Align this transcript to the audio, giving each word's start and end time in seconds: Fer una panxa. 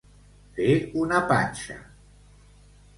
Fer 0.55 0.79
una 1.03 1.21
panxa. 1.35 1.79